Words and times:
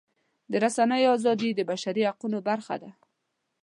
د 0.51 0.53
رسنیو 0.63 1.13
ازادي 1.17 1.49
د 1.55 1.61
بشري 1.71 2.03
حقونو 2.09 2.37
برخه 2.49 2.75
ده. 2.81 2.89